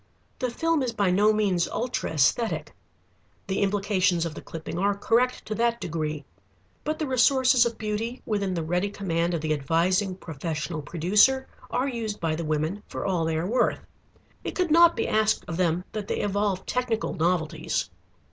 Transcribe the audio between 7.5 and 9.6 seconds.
of beauty within the ready command of the